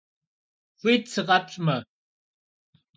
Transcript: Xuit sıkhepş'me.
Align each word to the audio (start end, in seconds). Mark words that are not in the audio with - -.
Xuit 0.79 1.03
sıkhepş'me. 1.13 1.77